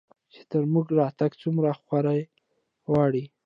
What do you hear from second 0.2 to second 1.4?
چې تر موږه راتګ